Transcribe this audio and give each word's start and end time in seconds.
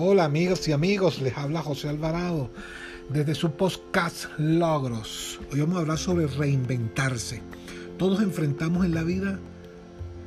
Hola 0.00 0.26
amigas 0.26 0.68
y 0.68 0.70
amigos, 0.70 1.20
les 1.20 1.36
habla 1.36 1.60
José 1.60 1.88
Alvarado 1.88 2.52
desde 3.08 3.34
su 3.34 3.50
podcast 3.50 4.26
Logros. 4.38 5.40
Hoy 5.50 5.58
vamos 5.58 5.76
a 5.76 5.80
hablar 5.80 5.98
sobre 5.98 6.28
reinventarse. 6.28 7.42
Todos 7.98 8.22
enfrentamos 8.22 8.84
en 8.84 8.94
la 8.94 9.02
vida 9.02 9.40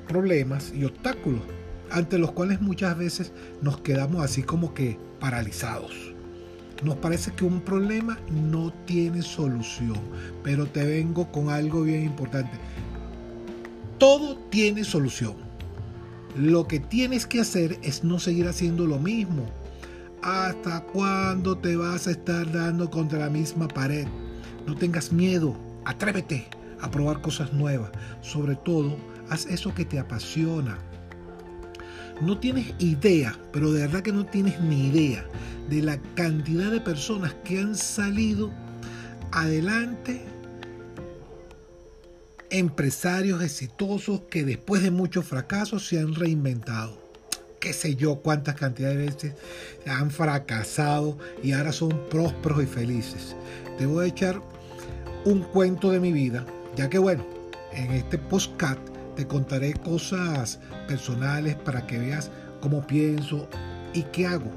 problemas 0.10 0.74
y 0.76 0.84
obstáculos 0.84 1.40
ante 1.90 2.18
los 2.18 2.34
cuales 2.34 2.60
muchas 2.60 2.98
veces 2.98 3.32
nos 3.62 3.80
quedamos 3.80 4.22
así 4.22 4.44
como 4.44 4.74
que 4.74 5.00
paralizados. 5.22 5.94
Nos 6.84 6.98
parece 6.98 7.32
que 7.32 7.46
un 7.46 7.62
problema 7.62 8.20
no 8.30 8.74
tiene 8.86 9.22
solución, 9.22 10.02
pero 10.44 10.66
te 10.66 10.84
vengo 10.84 11.32
con 11.32 11.50
algo 11.50 11.84
bien 11.84 12.04
importante. 12.04 12.58
Todo 13.98 14.36
tiene 14.50 14.84
solución. 14.84 15.36
Lo 16.36 16.68
que 16.68 16.82
tienes 16.82 17.26
que 17.26 17.40
hacer 17.40 17.80
es 17.84 18.04
no 18.04 18.20
seguir 18.20 18.50
haciendo 18.50 18.86
lo 18.86 19.00
mismo. 19.00 19.50
¿Hasta 20.24 20.82
cuándo 20.82 21.58
te 21.58 21.76
vas 21.76 22.06
a 22.06 22.12
estar 22.12 22.52
dando 22.52 22.92
contra 22.92 23.18
la 23.18 23.30
misma 23.30 23.68
pared? 23.68 24.06
No 24.68 24.76
tengas 24.76 25.12
miedo, 25.12 25.58
atrévete 25.84 26.48
a 26.80 26.92
probar 26.92 27.22
cosas 27.22 27.52
nuevas. 27.54 27.90
Sobre 28.22 28.56
todo, 28.56 28.98
haz 29.30 29.48
eso 29.48 29.74
que 29.74 29.84
te 29.84 29.98
apasiona. 29.98 30.78
No 32.22 32.38
tienes 32.38 32.72
idea, 32.78 33.36
pero 33.52 33.72
de 33.72 33.82
verdad 33.82 34.04
que 34.04 34.12
no 34.12 34.28
tienes 34.28 34.62
ni 34.62 34.90
idea 34.90 35.26
de 35.72 35.82
la 35.82 35.98
cantidad 36.14 36.70
de 36.70 36.82
personas 36.82 37.34
que 37.44 37.60
han 37.60 37.76
salido 37.76 38.52
adelante 39.32 40.22
empresarios 42.52 43.42
exitosos 43.42 44.22
que 44.30 44.44
después 44.44 44.84
de 44.84 44.92
muchos 44.92 45.26
fracasos 45.26 45.88
se 45.88 46.00
han 46.00 46.14
reinventado. 46.14 47.01
Qué 47.62 47.74
sé 47.74 47.96
yo 47.96 48.16
cuántas 48.16 48.56
cantidades 48.56 48.98
de 48.98 49.06
veces 49.06 49.34
han 49.86 50.10
fracasado 50.10 51.16
y 51.44 51.52
ahora 51.52 51.72
son 51.72 51.92
prósperos 52.10 52.64
y 52.64 52.66
felices. 52.66 53.36
Te 53.78 53.86
voy 53.86 54.06
a 54.06 54.08
echar 54.08 54.42
un 55.26 55.44
cuento 55.44 55.92
de 55.92 56.00
mi 56.00 56.12
vida, 56.12 56.44
ya 56.76 56.90
que 56.90 56.98
bueno, 56.98 57.24
en 57.72 57.92
este 57.92 58.18
postcat 58.18 58.80
te 59.16 59.28
contaré 59.28 59.74
cosas 59.74 60.60
personales 60.88 61.56
para 61.56 61.86
que 61.86 62.00
veas 62.00 62.32
cómo 62.62 62.86
pienso 62.88 63.48
y 63.94 64.02
qué 64.12 64.26
hago. 64.26 64.52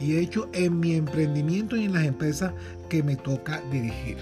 Y 0.00 0.16
he 0.16 0.20
hecho 0.20 0.48
en 0.54 0.80
mi 0.80 0.96
emprendimiento 0.96 1.76
y 1.76 1.84
en 1.84 1.92
las 1.92 2.04
empresas 2.04 2.52
que 2.88 3.04
me 3.04 3.14
toca 3.14 3.62
dirigir. 3.70 4.16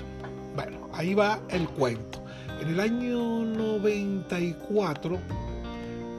Bueno, 0.55 0.91
ahí 0.93 1.15
va 1.15 1.41
el 1.49 1.67
cuento. 1.67 2.23
En 2.61 2.69
el 2.69 2.79
año 2.79 3.43
94 3.47 5.19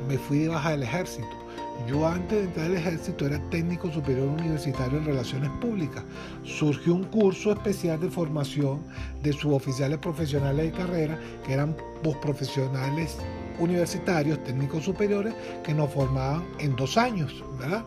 me 0.08 0.18
fui 0.18 0.40
de 0.40 0.48
baja 0.48 0.72
del 0.72 0.82
ejército. 0.82 1.43
Yo 1.88 2.08
antes 2.08 2.38
de 2.38 2.44
entrar 2.46 2.66
al 2.68 2.78
ejército 2.78 3.26
era 3.26 3.40
técnico 3.50 3.92
superior 3.92 4.28
universitario 4.28 5.00
en 5.00 5.06
relaciones 5.06 5.50
públicas. 5.62 6.04
Surgió 6.44 6.94
un 6.94 7.04
curso 7.06 7.52
especial 7.52 8.00
de 8.00 8.10
formación 8.10 8.82
de 9.22 9.34
suboficiales 9.34 9.98
profesionales 9.98 10.72
de 10.72 10.78
carrera, 10.78 11.20
que 11.46 11.54
eran 11.54 11.76
profesionales 12.22 13.18
universitarios, 13.60 14.44
técnicos 14.44 14.84
superiores, 14.84 15.34
que 15.64 15.74
nos 15.74 15.92
formaban 15.92 16.46
en 16.60 16.76
dos 16.76 16.98
años, 16.98 17.44
¿verdad? 17.60 17.84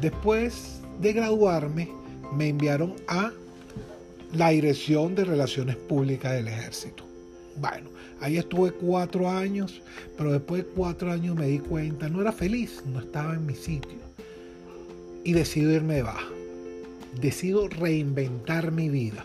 Después 0.00 0.80
de 1.00 1.12
graduarme, 1.12 1.90
me 2.32 2.48
enviaron 2.48 2.94
a 3.08 3.30
la 4.32 4.50
Dirección 4.50 5.14
de 5.14 5.24
Relaciones 5.24 5.76
Públicas 5.76 6.32
del 6.32 6.48
Ejército. 6.48 7.04
Bueno, 7.56 7.90
ahí 8.20 8.36
estuve 8.36 8.72
cuatro 8.72 9.30
años, 9.30 9.80
pero 10.16 10.32
después 10.32 10.64
de 10.64 10.70
cuatro 10.70 11.12
años 11.12 11.36
me 11.36 11.46
di 11.46 11.58
cuenta, 11.60 12.08
no 12.08 12.20
era 12.20 12.32
feliz, 12.32 12.82
no 12.86 13.00
estaba 13.00 13.34
en 13.34 13.46
mi 13.46 13.54
sitio. 13.54 13.98
Y 15.22 15.32
decido 15.32 15.70
irme 15.70 15.96
de 15.96 16.02
baja. 16.02 16.28
Decido 17.20 17.68
reinventar 17.68 18.72
mi 18.72 18.88
vida. 18.88 19.24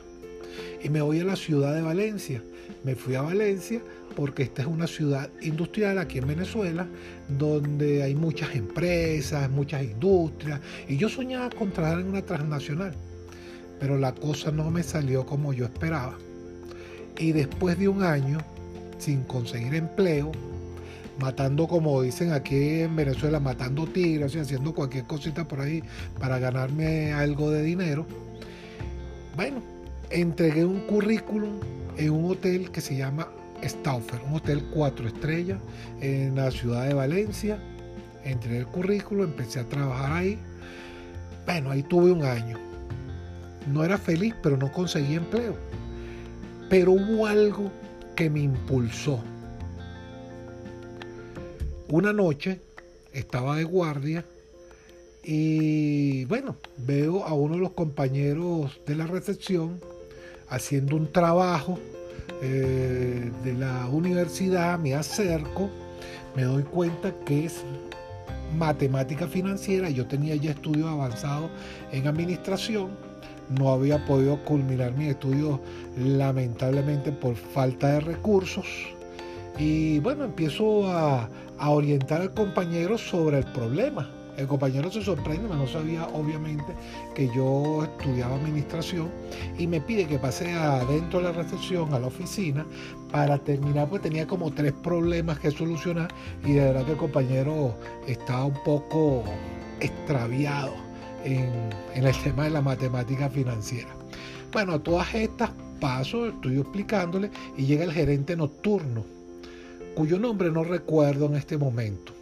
Y 0.84 0.90
me 0.90 1.02
voy 1.02 1.20
a 1.20 1.26
la 1.26 1.36
ciudad 1.36 1.74
de 1.74 1.82
Valencia. 1.82 2.44
Me 2.84 2.96
fui 2.96 3.16
a 3.16 3.24
Valencia 3.24 3.82
porque 4.16 4.44
esta 4.44 4.62
es 4.62 4.68
una 4.68 4.86
ciudad 4.86 5.30
industrial 5.42 5.98
aquí 5.98 6.20
en 6.20 6.28
Venezuela, 6.28 6.88
donde 7.28 8.04
hay 8.04 8.14
muchas 8.16 8.56
empresas, 8.56 9.50
muchas 9.50 9.84
industrias. 9.84 10.62
Y 10.88 10.98
yo 10.98 11.10
soñaba 11.10 11.50
con 11.50 11.72
trabajar 11.72 12.02
en 12.02 12.10
una 12.10 12.22
transnacional. 12.22 12.94
Pero 13.80 13.98
la 13.98 14.14
cosa 14.14 14.52
no 14.52 14.70
me 14.70 14.84
salió 14.84 15.26
como 15.26 15.52
yo 15.52 15.66
esperaba 15.66 16.18
y 17.20 17.34
después 17.34 17.78
de 17.78 17.90
un 17.90 18.02
año 18.02 18.40
sin 18.98 19.24
conseguir 19.24 19.76
empleo, 19.76 20.32
matando 21.20 21.68
como 21.68 22.02
dicen 22.02 22.32
aquí 22.32 22.82
en 22.82 22.96
Venezuela, 22.96 23.40
matando 23.40 23.86
tigres 23.86 24.34
y 24.36 24.40
haciendo 24.40 24.74
cualquier 24.74 25.04
cosita 25.04 25.48
por 25.48 25.60
ahí 25.60 25.84
para 26.18 26.40
ganarme 26.40 27.14
algo 27.14 27.52
de 27.52 27.62
dinero, 27.62 28.06
bueno, 29.36 29.62
entregué 30.10 30.66
un 30.66 30.80
currículum 30.88 31.60
en 31.98 32.10
un 32.10 32.32
hotel 32.32 32.72
que 32.72 32.82
se 32.82 32.96
llama 32.96 33.28
Stauffer, 33.64 34.22
un 34.28 34.36
hotel 34.36 34.64
cuatro 34.74 35.08
estrellas 35.08 35.60
en 36.02 36.36
la 36.36 36.50
ciudad 36.52 36.88
de 36.88 36.94
Valencia. 36.94 37.60
Entregué 38.24 38.60
el 38.60 38.68
currículum, 38.68 39.26
empecé 39.26 39.60
a 39.60 39.66
trabajar 39.66 40.12
ahí. 40.12 40.40
Bueno, 41.46 41.72
ahí 41.72 41.84
tuve 41.84 42.12
un 42.12 42.24
año. 42.24 42.58
No 43.68 43.84
era 43.84 43.98
feliz, 43.98 44.34
pero 44.42 44.58
no 44.58 44.72
conseguí 44.72 45.16
empleo 45.16 45.56
pero 46.70 46.92
hubo 46.92 47.26
algo 47.26 47.72
que 48.16 48.30
me 48.30 48.42
impulsó. 48.42 49.20
Una 51.90 52.14
noche 52.14 52.62
estaba 53.12 53.56
de 53.56 53.64
guardia 53.64 54.24
y 55.24 56.26
bueno, 56.26 56.56
veo 56.78 57.26
a 57.26 57.34
uno 57.34 57.56
de 57.56 57.62
los 57.62 57.72
compañeros 57.72 58.80
de 58.86 58.96
la 58.96 59.08
recepción 59.08 59.80
haciendo 60.50 60.96
un 60.96 61.12
trabajo 61.12 61.80
eh, 62.42 63.32
de 63.44 63.54
la 63.54 63.88
universidad, 63.90 64.80
me 64.80 64.94
acerco, 64.94 65.70
me 66.36 66.44
doy 66.44 66.64
cuenta 66.64 67.14
que 67.26 67.46
es 67.46 67.64
matemática 68.58 69.28
financiera, 69.28 69.90
yo 69.90 70.08
tenía 70.08 70.36
ya 70.36 70.52
estudios 70.52 70.88
avanzados 70.88 71.50
en 71.92 72.08
administración 72.08 73.09
no 73.50 73.72
había 73.72 74.04
podido 74.06 74.38
culminar 74.46 74.94
mi 74.94 75.08
estudio 75.08 75.60
lamentablemente 75.98 77.12
por 77.12 77.36
falta 77.36 77.94
de 77.94 78.00
recursos. 78.02 78.66
Y 79.58 80.00
bueno, 80.00 80.24
empiezo 80.24 80.88
a, 80.88 81.30
orientar 81.62 82.22
al 82.22 82.34
compañero 82.34 82.98
sobre 82.98 83.40
el 83.40 83.46
problema. 83.46 84.10
El 84.38 84.48
compañero 84.48 84.90
se 84.90 85.04
sorprende, 85.04 85.54
no 85.54 85.68
sabía 85.68 86.08
obviamente 86.14 86.74
que 87.14 87.28
yo 87.36 87.84
estudiaba 87.84 88.36
administración 88.36 89.10
y 89.58 89.68
me 89.68 89.82
pide 89.82 90.08
que 90.08 90.18
pase 90.18 90.54
adentro 90.54 91.20
de 91.20 91.26
la 91.26 91.32
recepción, 91.34 91.94
a 91.94 92.00
la 92.00 92.08
oficina, 92.08 92.66
para 93.12 93.38
terminar, 93.38 93.90
porque 93.90 94.08
tenía 94.08 94.26
como 94.26 94.50
tres 94.52 94.72
problemas 94.82 95.40
que 95.40 95.52
solucionar 95.52 96.08
y 96.46 96.54
de 96.54 96.62
verdad 96.62 96.86
que 96.86 96.92
el 96.94 96.98
compañero 96.98 97.76
estaba 98.08 98.46
un 98.46 98.64
poco 98.64 99.26
extraviado 99.82 100.89
en, 101.24 101.70
el 101.96 102.16
tema 102.24 102.46
de 102.46 102.50
la 102.52 102.62
matemática 102.62 103.30
financiera. 103.30 103.90
Bueno, 104.52 104.74
a 104.74 104.80
todas 104.84 105.14
estas 105.14 105.52
paso, 105.80 106.28
estoy 106.28 106.60
explicándole 106.60 107.32
y 107.58 107.66
llega 107.66 107.84
el 107.84 107.92
gerente 107.92 108.36
nocturno, 108.36 109.06
cuyo 109.96 110.20
nombre 110.20 110.52
no 110.52 110.64
recuerdo 110.64 111.26
en 111.28 111.36
este 111.36 111.58
momento. 111.58 112.14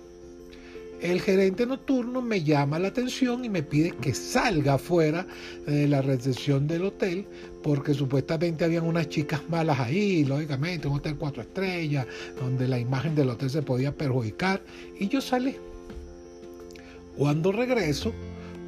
El 1.01 1.21
gerente 1.21 1.67
nocturno 1.67 2.23
me 2.23 2.43
llama 2.43 2.79
la 2.79 2.87
atención 2.87 3.45
y 3.45 3.49
me 3.49 3.61
pide 3.61 3.91
que 3.91 4.15
salga 4.15 4.75
afuera 4.75 5.27
de 5.67 5.87
la 5.87 6.01
recepción 6.01 6.67
del 6.67 6.85
hotel 6.85 7.27
porque 7.61 7.93
supuestamente 7.93 8.65
habían 8.65 8.83
unas 8.83 9.07
chicas 9.07 9.41
malas 9.47 9.79
ahí, 9.79 10.25
lógicamente, 10.25 10.87
un 10.87 10.95
hotel 10.95 11.15
cuatro 11.15 11.43
estrellas, 11.43 12.07
donde 12.39 12.67
la 12.67 12.79
imagen 12.79 13.13
del 13.13 13.29
hotel 13.29 13.49
se 13.51 13.61
podía 13.61 13.95
perjudicar 13.95 14.59
y 14.99 15.07
yo 15.07 15.21
salí. 15.21 15.55
Cuando 17.15 17.51
regreso, 17.51 18.11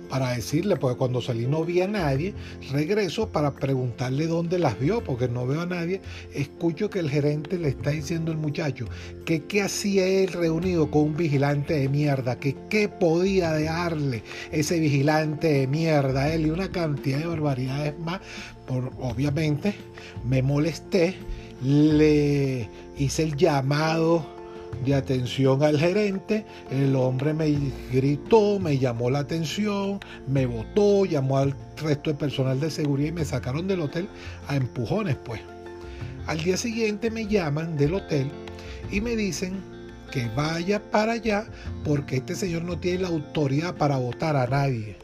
para 0.09 0.31
decirle, 0.31 0.75
porque 0.75 0.97
cuando 0.97 1.21
salí 1.21 1.45
no 1.45 1.63
vi 1.63 1.81
a 1.81 1.87
nadie, 1.87 2.33
regreso 2.71 3.29
para 3.29 3.53
preguntarle 3.55 4.27
dónde 4.27 4.59
las 4.59 4.79
vio, 4.79 5.03
porque 5.03 5.27
no 5.27 5.45
veo 5.45 5.61
a 5.61 5.65
nadie, 5.65 6.01
escucho 6.33 6.89
que 6.89 6.99
el 6.99 7.09
gerente 7.09 7.57
le 7.57 7.69
está 7.69 7.91
diciendo 7.91 8.31
al 8.31 8.37
muchacho 8.37 8.85
que 9.25 9.45
qué 9.45 9.61
hacía 9.61 10.05
él 10.05 10.29
reunido 10.29 10.89
con 10.89 11.03
un 11.03 11.17
vigilante 11.17 11.75
de 11.75 11.89
mierda, 11.89 12.39
que 12.39 12.55
qué 12.69 12.89
podía 12.89 13.53
darle 13.59 14.23
ese 14.51 14.79
vigilante 14.79 15.47
de 15.47 15.67
mierda 15.67 16.23
a 16.23 16.33
él 16.33 16.47
y 16.47 16.49
una 16.49 16.71
cantidad 16.71 17.19
de 17.19 17.27
barbaridades 17.27 17.99
más, 17.99 18.19
por, 18.65 18.91
obviamente 18.99 19.75
me 20.27 20.41
molesté, 20.41 21.15
le 21.61 22.67
hice 22.97 23.23
el 23.23 23.35
llamado 23.35 24.38
de 24.85 24.95
atención 24.95 25.63
al 25.63 25.77
gerente, 25.77 26.45
el 26.71 26.95
hombre 26.95 27.33
me 27.33 27.53
gritó, 27.91 28.59
me 28.59 28.77
llamó 28.77 29.09
la 29.09 29.19
atención, 29.19 29.99
me 30.27 30.45
votó, 30.45 31.05
llamó 31.05 31.37
al 31.37 31.55
resto 31.81 32.11
de 32.11 32.15
personal 32.15 32.59
de 32.59 32.71
seguridad 32.71 33.09
y 33.09 33.13
me 33.13 33.25
sacaron 33.25 33.67
del 33.67 33.81
hotel 33.81 34.07
a 34.47 34.55
empujones 34.55 35.17
pues. 35.23 35.41
Al 36.27 36.41
día 36.43 36.57
siguiente 36.57 37.11
me 37.11 37.25
llaman 37.27 37.77
del 37.77 37.95
hotel 37.95 38.29
y 38.91 39.01
me 39.01 39.15
dicen 39.15 39.61
que 40.11 40.27
vaya 40.35 40.81
para 40.91 41.13
allá 41.13 41.47
porque 41.83 42.17
este 42.17 42.35
señor 42.35 42.63
no 42.63 42.79
tiene 42.79 43.03
la 43.03 43.09
autoridad 43.09 43.75
para 43.75 43.97
votar 43.97 44.35
a 44.35 44.47
nadie. 44.47 44.95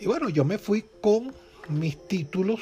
Y 0.00 0.06
bueno, 0.06 0.28
yo 0.28 0.44
me 0.44 0.58
fui 0.58 0.84
con 1.00 1.32
mis 1.68 1.96
títulos 2.08 2.60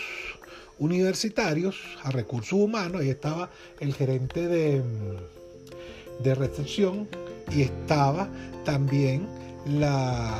universitarios 0.78 1.76
a 2.02 2.10
recursos 2.10 2.52
humanos 2.52 3.04
y 3.04 3.10
estaba 3.10 3.50
el 3.80 3.94
gerente 3.94 4.46
de, 4.48 4.82
de 6.20 6.34
recepción 6.34 7.08
y 7.50 7.62
estaba 7.62 8.28
también 8.64 9.26
la, 9.66 10.38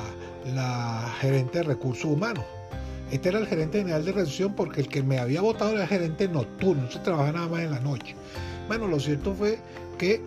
la 0.55 1.13
gerente 1.21 1.59
de 1.59 1.65
recursos 1.65 2.05
humanos. 2.05 2.45
Este 3.11 3.29
era 3.29 3.39
el 3.39 3.47
gerente 3.47 3.79
general 3.79 4.05
de 4.05 4.13
recepción 4.13 4.55
porque 4.55 4.81
el 4.81 4.89
que 4.89 5.03
me 5.03 5.19
había 5.19 5.43
votado 5.43 5.73
era 5.73 5.83
el 5.83 5.89
gerente 5.89 6.29
nocturno, 6.29 6.91
se 6.91 6.99
trabaja 7.01 7.33
nada 7.33 7.49
más 7.49 7.61
en 7.61 7.71
la 7.71 7.81
noche. 7.81 8.15
Bueno, 8.69 8.87
lo 8.87 8.99
cierto 8.99 9.35
fue 9.35 9.59
que 9.99 10.21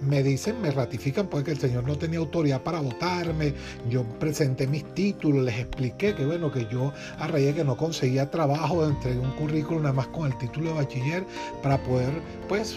me 0.00 0.22
dicen, 0.22 0.60
me 0.62 0.70
ratifican 0.70 1.26
pues 1.26 1.44
que 1.44 1.50
el 1.50 1.58
señor 1.58 1.86
no 1.86 1.96
tenía 1.96 2.18
autoridad 2.18 2.62
para 2.62 2.80
votarme. 2.80 3.54
Yo 3.88 4.04
presenté 4.18 4.66
mis 4.66 4.84
títulos, 4.94 5.44
les 5.44 5.58
expliqué 5.58 6.14
que 6.14 6.24
bueno, 6.24 6.50
que 6.50 6.66
yo 6.70 6.92
a 7.18 7.26
raíz 7.26 7.46
de 7.46 7.54
que 7.56 7.64
no 7.64 7.76
conseguía 7.76 8.30
trabajo, 8.30 8.86
entregué 8.86 9.18
un 9.18 9.32
currículum 9.32 9.82
nada 9.82 9.94
más 9.94 10.06
con 10.08 10.26
el 10.26 10.38
título 10.38 10.70
de 10.70 10.76
bachiller 10.76 11.24
para 11.62 11.76
poder 11.82 12.10
pues 12.48 12.74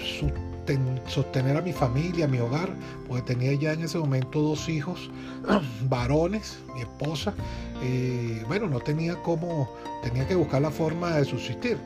sostener 1.08 1.58
a 1.58 1.62
mi 1.62 1.74
familia, 1.74 2.26
a 2.26 2.28
mi 2.28 2.40
hogar, 2.40 2.70
porque 3.08 3.34
tenía 3.34 3.54
ya 3.54 3.74
en 3.74 3.82
ese 3.84 3.98
momento 3.98 4.42
dos 4.42 4.70
hijos 4.70 5.10
varones, 5.90 6.60
mi 6.74 6.82
esposa. 6.82 7.34
Eh, 7.82 8.44
bueno, 8.48 8.68
no 8.68 8.80
tenía 8.80 9.16
cómo, 9.24 9.70
tenía 10.04 10.28
que 10.28 10.36
buscar 10.36 10.62
la 10.62 10.72
forma 10.72 11.16
de 11.18 11.26
subsistir. 11.26 11.78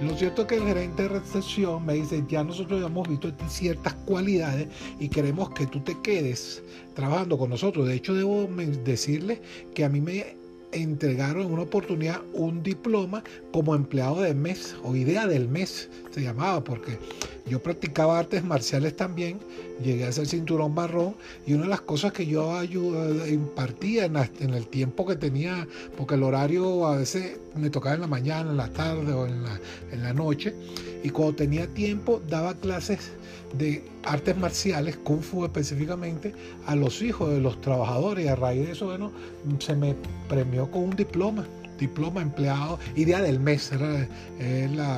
Lo 0.00 0.16
cierto 0.16 0.42
es 0.42 0.48
que 0.48 0.54
el 0.54 0.64
gerente 0.64 1.02
de 1.02 1.08
recepción 1.10 1.84
me 1.84 1.92
dice, 1.92 2.24
ya 2.26 2.42
nosotros 2.42 2.82
hemos 2.82 3.06
visto 3.06 3.30
ciertas 3.48 3.92
cualidades 4.06 4.68
y 4.98 5.10
queremos 5.10 5.50
que 5.50 5.66
tú 5.66 5.80
te 5.80 6.00
quedes 6.00 6.62
trabajando 6.94 7.36
con 7.36 7.50
nosotros. 7.50 7.86
De 7.86 7.96
hecho, 7.96 8.14
debo 8.14 8.48
decirle 8.82 9.42
que 9.74 9.84
a 9.84 9.90
mí 9.90 10.00
me 10.00 10.39
entregaron 10.72 11.42
en 11.42 11.52
una 11.52 11.62
oportunidad 11.62 12.20
un 12.32 12.62
diploma 12.62 13.22
como 13.52 13.74
empleado 13.74 14.20
del 14.20 14.36
mes 14.36 14.76
o 14.82 14.94
idea 14.94 15.26
del 15.26 15.48
mes 15.48 15.88
se 16.10 16.22
llamaba 16.22 16.62
porque 16.62 16.98
yo 17.46 17.60
practicaba 17.60 18.18
artes 18.18 18.44
marciales 18.44 18.94
también, 18.96 19.40
llegué 19.82 20.06
a 20.06 20.12
ser 20.12 20.26
cinturón 20.26 20.74
marrón 20.74 21.16
y 21.46 21.54
una 21.54 21.64
de 21.64 21.68
las 21.70 21.80
cosas 21.80 22.12
que 22.12 22.26
yo 22.26 22.62
impartía 22.62 24.04
en, 24.04 24.16
el 24.54 24.66
tiempo 24.68 25.06
que 25.06 25.16
tenía, 25.16 25.66
porque 25.96 26.14
el 26.14 26.22
horario 26.22 26.86
a 26.86 26.96
veces 26.96 27.38
me 27.56 27.70
tocaba 27.70 27.94
en 27.94 28.02
la 28.02 28.06
mañana, 28.06 28.50
en 28.50 28.56
la 28.56 28.68
tarde 28.68 29.12
o 29.12 29.26
en 29.26 29.42
la, 29.42 29.60
en 29.92 30.02
la 30.02 30.12
noche, 30.12 30.54
y 31.02 31.10
cuando 31.10 31.36
tenía 31.36 31.66
tiempo 31.66 32.20
daba 32.28 32.54
clases 32.54 33.10
de 33.58 33.84
artes 34.04 34.36
marciales, 34.36 34.96
kung 34.98 35.20
fu 35.20 35.44
específicamente, 35.44 36.34
a 36.66 36.76
los 36.76 37.02
hijos 37.02 37.30
de 37.30 37.40
los 37.40 37.60
trabajadores 37.60 38.24
y 38.24 38.28
a 38.28 38.36
raíz 38.36 38.66
de 38.66 38.72
eso, 38.72 38.86
bueno, 38.86 39.10
se 39.58 39.74
me 39.74 39.96
premió 40.28 40.70
con 40.70 40.84
un 40.84 40.96
diploma 40.96 41.46
diploma 41.80 42.22
empleado, 42.22 42.78
idea 42.94 43.20
del 43.20 43.40
mes, 43.40 43.72
era 43.72 44.06
el, 44.38 44.94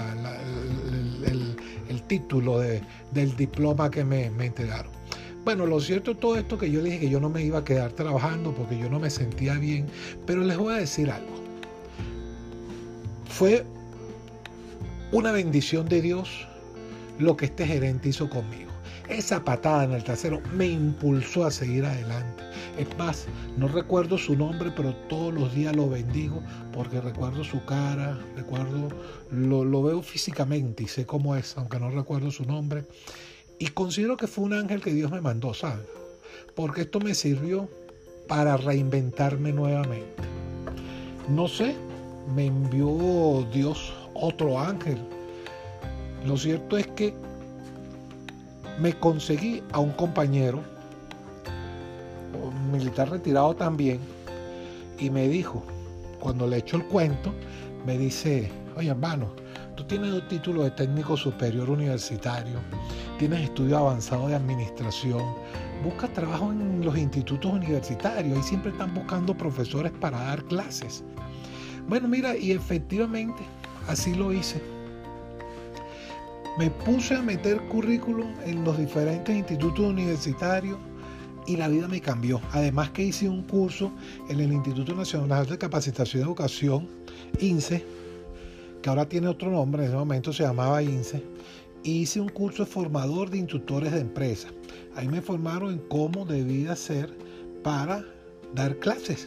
título 2.08 2.58
del 2.58 3.36
diploma 3.36 3.90
que 3.90 4.04
me, 4.04 4.28
me 4.30 4.46
entregaron. 4.46 4.92
Bueno, 5.44 5.66
lo 5.66 5.80
cierto 5.80 6.16
todo 6.16 6.36
esto 6.36 6.58
que 6.58 6.70
yo 6.70 6.82
dije 6.82 7.00
que 7.00 7.08
yo 7.08 7.18
no 7.18 7.28
me 7.28 7.42
iba 7.42 7.60
a 7.60 7.64
quedar 7.64 7.92
trabajando 7.92 8.52
porque 8.54 8.78
yo 8.78 8.88
no 8.90 9.00
me 9.00 9.10
sentía 9.10 9.54
bien, 9.54 9.86
pero 10.26 10.42
les 10.42 10.56
voy 10.56 10.74
a 10.74 10.76
decir 10.78 11.10
algo. 11.10 11.32
Fue 13.28 13.64
una 15.10 15.32
bendición 15.32 15.88
de 15.88 16.02
Dios 16.02 16.46
lo 17.18 17.36
que 17.36 17.46
este 17.46 17.66
gerente 17.66 18.08
hizo 18.08 18.28
conmigo. 18.30 18.71
Esa 19.12 19.44
patada 19.44 19.84
en 19.84 19.92
el 19.92 20.02
trasero 20.02 20.40
me 20.54 20.66
impulsó 20.66 21.44
a 21.44 21.50
seguir 21.50 21.84
adelante. 21.84 22.42
Es 22.78 22.96
más, 22.96 23.26
no 23.58 23.68
recuerdo 23.68 24.16
su 24.16 24.34
nombre, 24.34 24.72
pero 24.74 24.94
todos 25.10 25.34
los 25.34 25.54
días 25.54 25.76
lo 25.76 25.90
bendigo 25.90 26.42
porque 26.72 26.98
recuerdo 26.98 27.44
su 27.44 27.62
cara, 27.66 28.18
recuerdo, 28.34 28.88
lo, 29.30 29.66
lo 29.66 29.82
veo 29.82 30.00
físicamente 30.00 30.84
y 30.84 30.88
sé 30.88 31.04
cómo 31.04 31.36
es, 31.36 31.58
aunque 31.58 31.78
no 31.78 31.90
recuerdo 31.90 32.30
su 32.30 32.46
nombre. 32.46 32.84
Y 33.58 33.66
considero 33.68 34.16
que 34.16 34.26
fue 34.26 34.44
un 34.44 34.54
ángel 34.54 34.80
que 34.80 34.94
Dios 34.94 35.10
me 35.10 35.20
mandó, 35.20 35.52
¿sabes? 35.52 35.84
Porque 36.54 36.80
esto 36.80 36.98
me 36.98 37.14
sirvió 37.14 37.68
para 38.28 38.56
reinventarme 38.56 39.52
nuevamente. 39.52 40.22
No 41.28 41.48
sé, 41.48 41.76
me 42.34 42.46
envió 42.46 43.46
Dios 43.52 43.92
otro 44.14 44.58
ángel. 44.58 44.96
Lo 46.24 46.38
cierto 46.38 46.78
es 46.78 46.86
que 46.86 47.12
me 48.82 48.94
conseguí 48.94 49.62
a 49.70 49.78
un 49.78 49.92
compañero, 49.92 50.60
un 52.42 52.72
militar 52.72 53.08
retirado 53.10 53.54
también, 53.54 54.00
y 54.98 55.08
me 55.08 55.28
dijo, 55.28 55.62
cuando 56.18 56.48
le 56.48 56.56
echo 56.56 56.78
el 56.78 56.84
cuento, 56.86 57.32
me 57.86 57.96
dice, 57.96 58.50
oye 58.76 58.90
hermano, 58.90 59.28
tú 59.76 59.84
tienes 59.84 60.10
dos 60.10 60.26
títulos 60.26 60.64
de 60.64 60.72
técnico 60.72 61.16
superior 61.16 61.70
universitario, 61.70 62.58
tienes 63.20 63.42
estudio 63.42 63.78
avanzado 63.78 64.26
de 64.26 64.34
administración, 64.34 65.22
buscas 65.84 66.12
trabajo 66.12 66.50
en 66.50 66.84
los 66.84 66.98
institutos 66.98 67.52
universitarios 67.52 68.36
y 68.36 68.42
siempre 68.42 68.72
están 68.72 68.92
buscando 68.94 69.32
profesores 69.32 69.92
para 69.92 70.18
dar 70.18 70.42
clases. 70.46 71.04
Bueno, 71.88 72.08
mira, 72.08 72.36
y 72.36 72.50
efectivamente 72.50 73.44
así 73.86 74.12
lo 74.12 74.32
hice 74.32 74.60
me 76.58 76.70
puse 76.70 77.14
a 77.14 77.22
meter 77.22 77.60
currículum 77.68 78.28
en 78.44 78.62
los 78.64 78.76
diferentes 78.76 79.34
institutos 79.34 79.86
universitarios 79.86 80.78
y 81.46 81.56
la 81.56 81.68
vida 81.68 81.88
me 81.88 82.00
cambió. 82.00 82.40
Además 82.52 82.90
que 82.90 83.04
hice 83.04 83.28
un 83.28 83.42
curso 83.42 83.90
en 84.28 84.40
el 84.40 84.52
Instituto 84.52 84.94
Nacional 84.94 85.46
de 85.46 85.58
Capacitación 85.58 86.20
y 86.20 86.24
Educación, 86.24 86.88
INSE, 87.40 87.84
que 88.82 88.88
ahora 88.90 89.08
tiene 89.08 89.28
otro 89.28 89.50
nombre, 89.50 89.82
en 89.82 89.88
ese 89.88 89.96
momento 89.96 90.32
se 90.32 90.42
llamaba 90.42 90.82
INSE, 90.82 91.22
hice 91.84 92.20
un 92.20 92.28
curso 92.28 92.66
formador 92.66 93.30
de 93.30 93.38
instructores 93.38 93.92
de 93.92 94.00
empresa. 94.00 94.48
Ahí 94.94 95.08
me 95.08 95.22
formaron 95.22 95.72
en 95.72 95.78
cómo 95.88 96.26
debía 96.26 96.76
ser 96.76 97.16
para 97.62 98.04
dar 98.54 98.76
clases. 98.78 99.26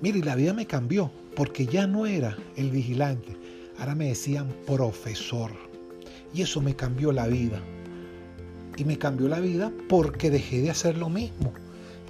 Mire, 0.00 0.20
la 0.20 0.36
vida 0.36 0.52
me 0.52 0.66
cambió, 0.66 1.10
porque 1.34 1.66
ya 1.66 1.86
no 1.86 2.06
era 2.06 2.36
el 2.56 2.70
vigilante, 2.70 3.36
ahora 3.78 3.94
me 3.94 4.08
decían 4.08 4.54
profesor. 4.66 5.65
Y 6.34 6.42
eso 6.42 6.60
me 6.60 6.74
cambió 6.74 7.12
la 7.12 7.26
vida. 7.26 7.60
Y 8.76 8.84
me 8.84 8.98
cambió 8.98 9.28
la 9.28 9.40
vida 9.40 9.72
porque 9.88 10.30
dejé 10.30 10.60
de 10.62 10.70
hacer 10.70 10.98
lo 10.98 11.08
mismo. 11.08 11.52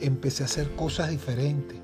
Empecé 0.01 0.43
a 0.43 0.47
hacer 0.47 0.75
cosas 0.75 1.11
diferentes. 1.11 1.79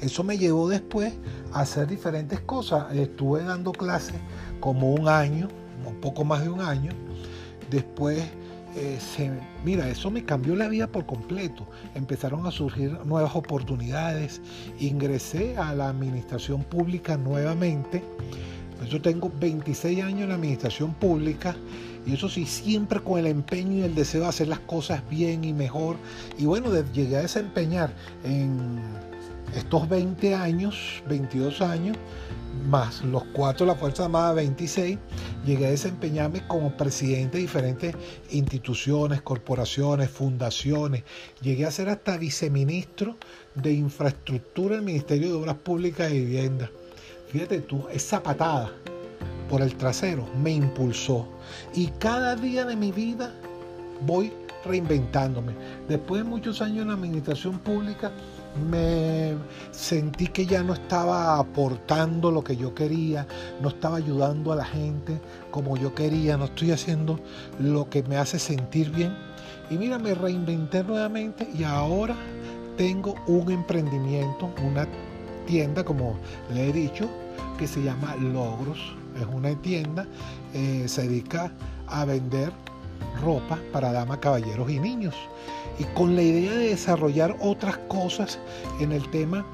Eso 0.00 0.24
me 0.24 0.38
llevó 0.38 0.68
después 0.68 1.14
a 1.52 1.60
hacer 1.60 1.86
diferentes 1.86 2.40
cosas. 2.40 2.94
Estuve 2.94 3.42
dando 3.42 3.72
clases 3.72 4.16
como 4.60 4.92
un 4.92 5.08
año, 5.08 5.48
un 5.86 6.00
poco 6.00 6.24
más 6.24 6.42
de 6.42 6.48
un 6.48 6.60
año. 6.60 6.92
Después, 7.70 8.22
eh, 8.76 8.98
mira, 9.64 9.88
eso 9.88 10.10
me 10.10 10.24
cambió 10.24 10.56
la 10.56 10.68
vida 10.68 10.86
por 10.86 11.06
completo. 11.06 11.66
Empezaron 11.94 12.46
a 12.46 12.50
surgir 12.50 12.98
nuevas 13.04 13.34
oportunidades. 13.34 14.40
Ingresé 14.78 15.56
a 15.56 15.74
la 15.74 15.88
administración 15.88 16.64
pública 16.64 17.16
nuevamente 17.16 18.02
yo 18.88 19.00
tengo 19.00 19.30
26 19.40 20.02
años 20.02 20.22
en 20.22 20.28
la 20.28 20.34
administración 20.34 20.94
pública 20.94 21.56
y 22.06 22.14
eso 22.14 22.28
sí, 22.28 22.44
siempre 22.44 23.00
con 23.00 23.18
el 23.18 23.26
empeño 23.26 23.78
y 23.78 23.82
el 23.82 23.94
deseo 23.94 24.22
de 24.22 24.28
hacer 24.28 24.48
las 24.48 24.60
cosas 24.60 25.02
bien 25.08 25.44
y 25.44 25.52
mejor. 25.52 25.96
Y 26.38 26.44
bueno, 26.44 26.70
llegué 26.92 27.16
a 27.16 27.22
desempeñar 27.22 27.92
en 28.24 28.80
estos 29.56 29.88
20 29.88 30.34
años, 30.34 31.02
22 31.08 31.62
años, 31.62 31.96
más 32.68 33.02
los 33.04 33.24
cuatro 33.32 33.66
de 33.66 33.72
la 33.72 33.78
Fuerza 33.78 34.04
Armada 34.04 34.32
26, 34.34 34.98
llegué 35.44 35.66
a 35.66 35.70
desempeñarme 35.70 36.46
como 36.46 36.76
presidente 36.76 37.38
de 37.38 37.42
diferentes 37.42 37.94
instituciones, 38.30 39.22
corporaciones, 39.22 40.10
fundaciones. 40.10 41.04
Llegué 41.40 41.66
a 41.66 41.70
ser 41.70 41.88
hasta 41.88 42.16
viceministro 42.16 43.16
de 43.54 43.72
infraestructura 43.72 44.76
del 44.76 44.84
Ministerio 44.84 45.28
de 45.28 45.34
Obras 45.34 45.56
Públicas 45.56 46.10
y 46.10 46.20
Vivienda. 46.20 46.70
Fíjate 47.34 47.62
tú, 47.62 47.84
esa 47.90 48.22
patada 48.22 48.70
por 49.50 49.60
el 49.60 49.74
trasero 49.74 50.24
me 50.40 50.52
impulsó. 50.52 51.26
Y 51.74 51.88
cada 51.98 52.36
día 52.36 52.64
de 52.64 52.76
mi 52.76 52.92
vida 52.92 53.34
voy 54.06 54.32
reinventándome. 54.64 55.52
Después 55.88 56.22
de 56.22 56.30
muchos 56.30 56.62
años 56.62 56.82
en 56.82 56.88
la 56.88 56.94
administración 56.94 57.58
pública, 57.58 58.12
me 58.70 59.34
sentí 59.72 60.28
que 60.28 60.46
ya 60.46 60.62
no 60.62 60.74
estaba 60.74 61.40
aportando 61.40 62.30
lo 62.30 62.44
que 62.44 62.56
yo 62.56 62.72
quería, 62.72 63.26
no 63.60 63.70
estaba 63.70 63.96
ayudando 63.96 64.52
a 64.52 64.56
la 64.56 64.64
gente 64.64 65.20
como 65.50 65.76
yo 65.76 65.92
quería, 65.92 66.36
no 66.36 66.44
estoy 66.44 66.70
haciendo 66.70 67.18
lo 67.58 67.90
que 67.90 68.04
me 68.04 68.16
hace 68.16 68.38
sentir 68.38 68.92
bien. 68.92 69.12
Y 69.70 69.74
mira, 69.76 69.98
me 69.98 70.14
reinventé 70.14 70.84
nuevamente 70.84 71.48
y 71.52 71.64
ahora 71.64 72.14
tengo 72.76 73.16
un 73.26 73.50
emprendimiento, 73.50 74.54
una 74.64 74.86
tienda, 75.44 75.84
como 75.84 76.16
le 76.52 76.68
he 76.68 76.72
dicho, 76.72 77.08
que 77.58 77.66
se 77.66 77.82
llama 77.82 78.16
Logros. 78.16 78.78
Es 79.18 79.26
una 79.32 79.54
tienda, 79.62 80.06
eh, 80.54 80.84
se 80.88 81.02
dedica 81.02 81.52
a 81.86 82.04
vender 82.04 82.52
ropa 83.22 83.58
para 83.72 83.92
damas, 83.92 84.18
caballeros 84.18 84.70
y 84.70 84.80
niños. 84.80 85.14
Y 85.78 85.84
con 85.94 86.14
la 86.16 86.22
idea 86.22 86.52
de 86.52 86.68
desarrollar 86.70 87.36
otras 87.40 87.78
cosas 87.88 88.38
en 88.80 88.92
el 88.92 89.08
tema 89.10 89.44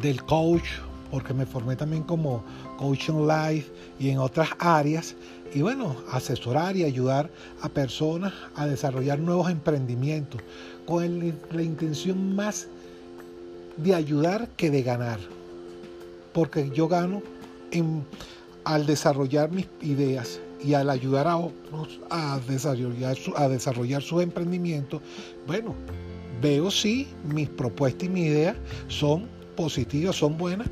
del 0.00 0.22
coach, 0.24 0.64
porque 1.10 1.34
me 1.34 1.46
formé 1.46 1.76
también 1.76 2.02
como 2.04 2.42
coach 2.78 3.08
en 3.08 3.26
life 3.26 3.70
y 3.98 4.10
en 4.10 4.18
otras 4.18 4.50
áreas. 4.58 5.14
Y 5.54 5.60
bueno, 5.60 5.96
asesorar 6.10 6.76
y 6.76 6.84
ayudar 6.84 7.30
a 7.60 7.68
personas 7.68 8.32
a 8.56 8.66
desarrollar 8.66 9.18
nuevos 9.18 9.50
emprendimientos 9.50 10.40
con 10.86 11.34
la 11.52 11.62
intención 11.62 12.34
más 12.34 12.68
de 13.76 13.94
ayudar 13.94 14.48
que 14.56 14.70
de 14.70 14.82
ganar. 14.82 15.18
Porque 16.32 16.70
yo 16.70 16.88
gano 16.88 17.22
al 18.64 18.86
desarrollar 18.86 19.50
mis 19.50 19.66
ideas 19.80 20.40
y 20.62 20.74
al 20.74 20.90
ayudar 20.90 21.26
a 21.26 21.36
otros 21.36 22.00
a 22.10 22.38
desarrollar, 22.46 23.16
a 23.36 23.48
desarrollar 23.48 24.02
sus 24.02 24.22
emprendimientos, 24.22 25.00
bueno, 25.46 25.74
veo 26.40 26.70
si 26.70 27.08
mis 27.24 27.48
propuestas 27.48 28.04
y 28.04 28.08
mis 28.08 28.26
ideas 28.26 28.56
son 28.88 29.26
positivas, 29.56 30.16
son 30.16 30.36
buenas 30.36 30.68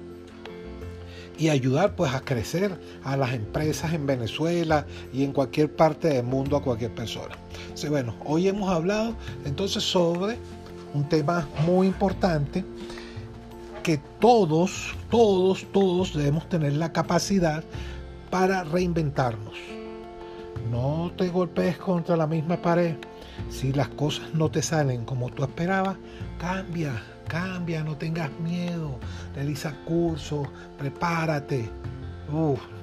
y 1.41 1.49
ayudar 1.49 1.97
pues 1.97 2.13
a 2.13 2.21
crecer 2.21 2.79
a 3.03 3.17
las 3.17 3.33
empresas 3.33 3.95
en 3.95 4.07
Venezuela 4.07 4.87
y 5.11 5.25
en 5.25 5.33
cualquier 5.33 5.75
parte 5.75 6.09
del 6.09 6.25
mundo 6.25 6.57
a 6.57 6.63
cualquier 6.63 6.95
persona. 6.95 7.35
bueno, 7.89 8.15
hoy 8.27 8.47
hemos 8.47 8.69
hablado 8.69 9.15
entonces 9.47 9.83
sobre 9.83 10.37
un 10.95 11.09
tema 11.09 11.47
muy 11.65 11.87
importante 11.87 12.65
que 13.83 13.99
todos, 14.19 14.95
todos, 15.11 15.67
todos 15.73 16.15
debemos 16.15 16.49
tener 16.49 16.75
la 16.75 16.93
capacidad 16.93 17.65
para 18.31 18.65
reinventarnos. 18.65 19.55
No 20.71 21.11
te 21.17 21.29
golpees 21.29 21.79
contra 21.79 22.17
la 22.17 22.27
misma 22.27 22.61
pared. 22.61 22.97
Si 23.49 23.73
las 23.73 23.89
cosas 23.89 24.33
no 24.35 24.51
te 24.51 24.63
salen 24.63 25.05
como 25.05 25.31
tú 25.31 25.43
esperabas, 25.43 25.97
cambia, 26.39 27.03
cambia, 27.27 27.83
no 27.83 27.97
tengas 27.97 28.31
miedo. 28.41 28.99
Realiza 29.35 29.75
cursos, 29.87 30.47
prepárate. 30.79 31.71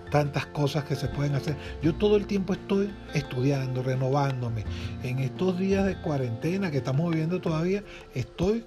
Tantas 0.10 0.46
cosas 0.48 0.84
que 0.86 0.96
se 0.96 1.08
pueden 1.08 1.36
hacer. 1.36 1.56
Yo 1.82 1.94
todo 1.96 2.18
el 2.18 2.26
tiempo 2.28 2.54
estoy 2.54 2.90
estudiando, 3.14 3.84
renovándome. 3.84 4.64
En 5.04 5.20
estos 5.20 5.58
días 5.58 5.86
de 5.86 6.00
cuarentena 6.02 6.72
que 6.72 6.78
estamos 6.78 7.10
viviendo 7.12 7.40
todavía, 7.40 7.84
estoy 8.14 8.66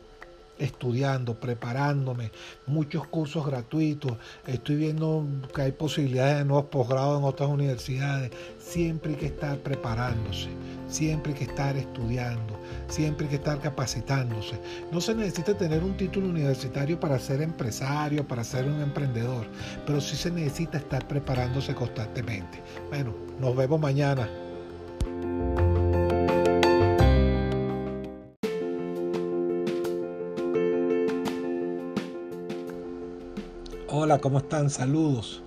estudiando, 0.60 1.40
preparándome, 1.40 2.30
muchos 2.66 3.06
cursos 3.08 3.44
gratuitos, 3.46 4.12
estoy 4.46 4.76
viendo 4.76 5.26
que 5.54 5.62
hay 5.62 5.72
posibilidades 5.72 6.38
de 6.38 6.44
nuevos 6.44 6.66
posgrados 6.66 7.18
en 7.18 7.24
otras 7.24 7.48
universidades. 7.48 8.30
Siempre 8.58 9.12
hay 9.12 9.18
que 9.18 9.26
estar 9.26 9.58
preparándose, 9.58 10.48
siempre 10.88 11.32
hay 11.32 11.38
que 11.38 11.44
estar 11.44 11.76
estudiando, 11.76 12.58
siempre 12.88 13.26
hay 13.26 13.30
que 13.30 13.36
estar 13.36 13.58
capacitándose. 13.60 14.60
No 14.92 15.00
se 15.00 15.14
necesita 15.14 15.56
tener 15.56 15.82
un 15.82 15.96
título 15.96 16.28
universitario 16.28 17.00
para 17.00 17.18
ser 17.18 17.40
empresario, 17.40 18.26
para 18.28 18.44
ser 18.44 18.66
un 18.66 18.80
emprendedor, 18.80 19.46
pero 19.86 20.00
sí 20.00 20.14
se 20.16 20.30
necesita 20.30 20.78
estar 20.78 21.08
preparándose 21.08 21.74
constantemente. 21.74 22.62
Bueno, 22.90 23.14
nos 23.40 23.56
vemos 23.56 23.80
mañana. 23.80 24.28
Hola, 34.10 34.20
¿cómo 34.20 34.38
están? 34.38 34.70
Saludos. 34.70 35.40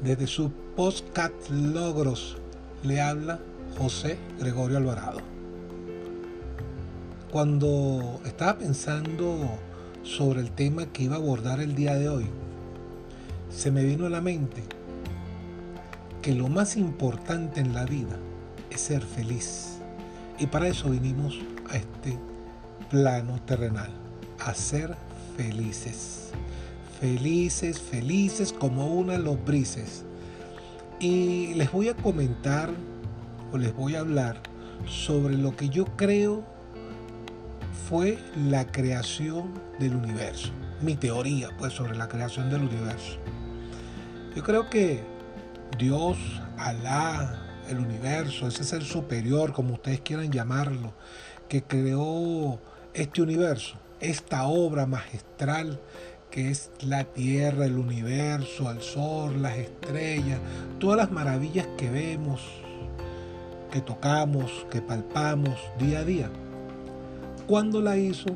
Desde 0.00 0.28
su 0.28 0.52
podcast 0.76 1.50
Logros 1.50 2.36
le 2.84 3.00
habla 3.00 3.40
José 3.76 4.18
Gregorio 4.38 4.76
Alvarado. 4.76 5.18
Cuando 7.32 8.20
estaba 8.24 8.56
pensando 8.56 9.58
sobre 10.04 10.42
el 10.42 10.52
tema 10.52 10.86
que 10.86 11.02
iba 11.02 11.16
a 11.16 11.18
abordar 11.18 11.58
el 11.58 11.74
día 11.74 11.96
de 11.96 12.08
hoy, 12.08 12.26
se 13.50 13.72
me 13.72 13.82
vino 13.82 14.06
a 14.06 14.10
la 14.10 14.20
mente 14.20 14.62
que 16.22 16.36
lo 16.36 16.46
más 16.46 16.76
importante 16.76 17.58
en 17.58 17.74
la 17.74 17.84
vida 17.84 18.16
es 18.70 18.80
ser 18.80 19.02
feliz. 19.02 19.80
Y 20.38 20.46
para 20.46 20.68
eso 20.68 20.88
vinimos 20.88 21.40
a 21.68 21.78
este 21.78 22.16
plano 22.90 23.42
terrenal, 23.44 23.90
a 24.38 24.54
ser 24.54 24.94
felices 25.36 26.30
felices, 27.00 27.80
felices 27.80 28.52
como 28.52 28.86
una 28.86 29.18
lombrices. 29.18 30.04
Y 31.00 31.54
les 31.54 31.70
voy 31.72 31.88
a 31.88 31.94
comentar 31.94 32.70
o 33.52 33.58
les 33.58 33.74
voy 33.74 33.96
a 33.96 34.00
hablar 34.00 34.40
sobre 34.86 35.36
lo 35.36 35.56
que 35.56 35.68
yo 35.68 35.84
creo 35.96 36.44
fue 37.88 38.18
la 38.48 38.66
creación 38.70 39.52
del 39.78 39.96
universo. 39.96 40.50
Mi 40.82 40.96
teoría, 40.96 41.50
pues, 41.58 41.72
sobre 41.72 41.96
la 41.96 42.08
creación 42.08 42.50
del 42.50 42.62
universo. 42.62 43.18
Yo 44.34 44.42
creo 44.42 44.70
que 44.70 45.02
Dios, 45.78 46.16
Alá, 46.56 47.40
el 47.68 47.78
universo, 47.78 48.48
ese 48.48 48.64
ser 48.64 48.82
superior, 48.84 49.52
como 49.52 49.74
ustedes 49.74 50.00
quieran 50.00 50.30
llamarlo, 50.30 50.92
que 51.48 51.62
creó 51.62 52.60
este 52.94 53.22
universo, 53.22 53.76
esta 54.00 54.46
obra 54.46 54.86
magistral 54.86 55.80
que 56.34 56.50
es 56.50 56.72
la 56.80 57.04
tierra, 57.04 57.64
el 57.64 57.78
universo, 57.78 58.68
el 58.68 58.82
sol, 58.82 59.40
las 59.40 59.56
estrellas, 59.56 60.40
todas 60.80 60.96
las 60.96 61.12
maravillas 61.12 61.68
que 61.78 61.88
vemos, 61.88 62.40
que 63.70 63.80
tocamos, 63.80 64.66
que 64.68 64.82
palpamos 64.82 65.56
día 65.78 66.00
a 66.00 66.04
día. 66.04 66.30
Cuando 67.46 67.80
la 67.80 67.96
hizo, 67.96 68.30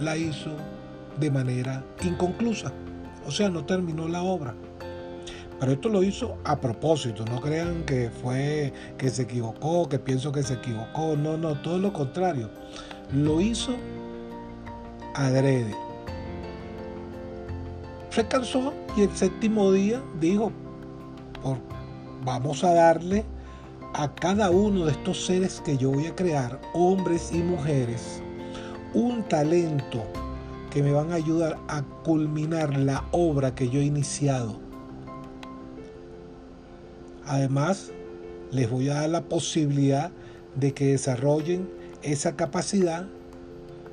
la 0.00 0.16
hizo 0.16 0.50
de 1.20 1.30
manera 1.30 1.84
inconclusa, 2.02 2.72
o 3.26 3.30
sea, 3.30 3.50
no 3.50 3.66
terminó 3.66 4.08
la 4.08 4.22
obra. 4.22 4.54
Pero 5.60 5.72
esto 5.72 5.90
lo 5.90 6.02
hizo 6.02 6.38
a 6.44 6.58
propósito, 6.58 7.22
no 7.26 7.42
crean 7.42 7.84
que 7.84 8.08
fue 8.08 8.72
que 8.96 9.10
se 9.10 9.24
equivocó, 9.24 9.90
que 9.90 9.98
pienso 9.98 10.32
que 10.32 10.42
se 10.42 10.54
equivocó, 10.54 11.18
no, 11.18 11.36
no, 11.36 11.60
todo 11.60 11.76
lo 11.76 11.92
contrario. 11.92 12.48
Lo 13.12 13.42
hizo 13.42 13.76
adrede 15.14 15.87
se 18.10 18.26
cansó 18.26 18.72
y 18.96 19.02
el 19.02 19.16
séptimo 19.16 19.72
día 19.72 20.02
dijo, 20.20 20.52
vamos 22.24 22.64
a 22.64 22.72
darle 22.72 23.24
a 23.94 24.14
cada 24.14 24.50
uno 24.50 24.86
de 24.86 24.92
estos 24.92 25.24
seres 25.24 25.62
que 25.64 25.76
yo 25.76 25.90
voy 25.90 26.06
a 26.06 26.14
crear, 26.14 26.60
hombres 26.72 27.30
y 27.32 27.38
mujeres, 27.38 28.22
un 28.94 29.22
talento 29.24 30.04
que 30.70 30.82
me 30.82 30.92
van 30.92 31.12
a 31.12 31.16
ayudar 31.16 31.58
a 31.68 31.82
culminar 32.04 32.76
la 32.76 33.04
obra 33.12 33.54
que 33.54 33.68
yo 33.68 33.80
he 33.80 33.84
iniciado. 33.84 34.58
Además, 37.26 37.92
les 38.50 38.70
voy 38.70 38.88
a 38.88 38.94
dar 38.94 39.10
la 39.10 39.22
posibilidad 39.22 40.10
de 40.54 40.72
que 40.72 40.86
desarrollen 40.86 41.68
esa 42.02 42.36
capacidad 42.36 43.06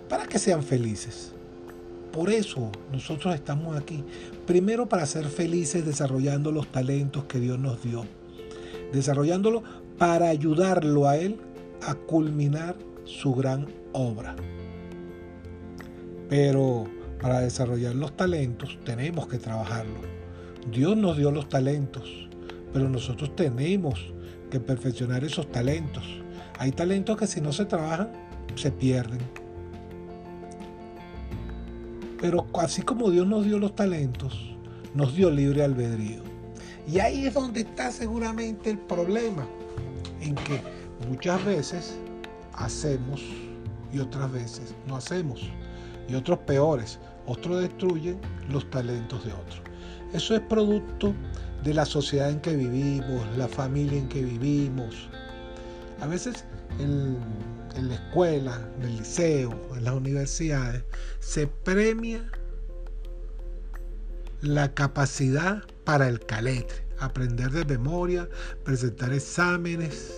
para 0.10 0.26
que 0.26 0.40
sean 0.40 0.64
felices. 0.64 1.35
Por 2.16 2.30
eso 2.30 2.72
nosotros 2.94 3.36
estamos 3.36 3.76
aquí. 3.76 4.02
Primero 4.48 4.88
para 4.88 5.06
ser 5.06 5.26
felices 5.26 5.86
desarrollando 5.86 6.50
los 6.50 6.72
talentos 6.72 7.26
que 7.26 7.42
Dios 7.42 7.60
nos 7.60 7.84
dio. 7.84 8.06
Desarrollándolo 8.94 9.64
para 9.98 10.30
ayudarlo 10.30 11.10
a 11.10 11.18
Él 11.18 11.36
a 11.86 11.94
culminar 11.94 12.78
su 13.04 13.36
gran 13.36 13.68
obra. 13.92 14.34
Pero 16.30 16.86
para 17.22 17.42
desarrollar 17.42 17.94
los 17.96 18.16
talentos 18.16 18.80
tenemos 18.86 19.28
que 19.28 19.38
trabajarlo. 19.38 20.00
Dios 20.72 20.96
nos 20.96 21.18
dio 21.18 21.32
los 21.32 21.50
talentos, 21.50 22.30
pero 22.72 22.88
nosotros 22.88 23.36
tenemos 23.36 24.14
que 24.50 24.62
perfeccionar 24.62 25.26
esos 25.26 25.52
talentos. 25.52 26.06
Hay 26.60 26.72
talentos 26.72 27.18
que 27.18 27.28
si 27.28 27.42
no 27.42 27.52
se 27.52 27.66
trabajan, 27.66 28.14
se 28.56 28.72
pierden. 28.72 29.45
Pero 32.26 32.48
así 32.56 32.82
como 32.82 33.12
Dios 33.12 33.28
nos 33.28 33.46
dio 33.46 33.60
los 33.60 33.76
talentos, 33.76 34.34
nos 34.96 35.16
dio 35.16 35.30
libre 35.30 35.64
albedrío. 35.64 36.24
Y 36.92 36.98
ahí 36.98 37.28
es 37.28 37.36
donde 37.36 37.60
está 37.60 37.92
seguramente 37.92 38.72
el 38.72 38.80
problema, 38.80 39.46
en 40.22 40.34
que 40.34 40.60
muchas 41.08 41.46
veces 41.46 42.00
hacemos 42.54 43.22
y 43.94 44.00
otras 44.00 44.32
veces 44.32 44.74
no 44.88 44.96
hacemos. 44.96 45.52
Y 46.10 46.16
otros 46.16 46.40
peores, 46.40 46.98
otros 47.28 47.62
destruyen 47.62 48.18
los 48.50 48.68
talentos 48.72 49.24
de 49.24 49.32
otros. 49.32 49.62
Eso 50.12 50.34
es 50.34 50.42
producto 50.42 51.14
de 51.64 51.76
la 51.76 51.86
sociedad 51.86 52.32
en 52.32 52.40
que 52.40 52.56
vivimos, 52.56 53.38
la 53.38 53.48
familia 53.48 54.00
en 54.00 54.10
que 54.10 54.24
vivimos. 54.24 55.10
A 56.02 56.08
veces 56.08 56.44
el, 56.80 57.18
en 57.76 57.90
la 57.90 57.96
escuela, 57.96 58.70
en 58.78 58.84
el 58.84 58.98
liceo, 58.98 59.52
en 59.76 59.84
las 59.84 59.94
universidades, 59.94 60.84
se 61.20 61.48
premia 61.48 62.24
la 64.42 64.74
capacidad 64.74 65.64
para 65.84 66.08
el 66.08 66.20
caletre, 66.20 66.86
aprender 67.00 67.52
de 67.52 67.66
memoria, 67.66 68.30
presentar 68.64 69.14
exámenes. 69.14 70.14